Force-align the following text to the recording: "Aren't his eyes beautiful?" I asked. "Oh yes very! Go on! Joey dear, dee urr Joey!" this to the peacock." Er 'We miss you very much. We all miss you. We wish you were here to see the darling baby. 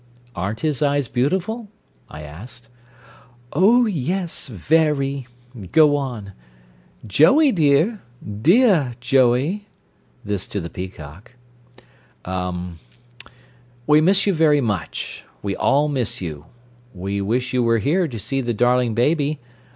"Aren't 0.35 0.61
his 0.61 0.81
eyes 0.81 1.07
beautiful?" 1.07 1.69
I 2.09 2.23
asked. 2.23 2.69
"Oh 3.53 3.85
yes 3.85 4.47
very! 4.47 5.27
Go 5.71 5.95
on! 5.95 6.33
Joey 7.05 7.51
dear, 7.51 8.01
dee 8.41 8.63
urr 8.65 8.95
Joey!" 8.99 9.67
this 10.25 10.47
to 10.47 10.59
the 10.59 10.71
peacock." 10.71 11.35
Er 12.27 12.61
'We 13.85 14.01
miss 14.01 14.25
you 14.25 14.33
very 14.33 14.59
much. 14.59 15.23
We 15.43 15.55
all 15.55 15.87
miss 15.87 16.19
you. 16.19 16.47
We 16.95 17.21
wish 17.21 17.53
you 17.53 17.61
were 17.61 17.77
here 17.77 18.07
to 18.07 18.17
see 18.17 18.41
the 18.41 18.55
darling 18.55 18.95
baby. 18.95 19.39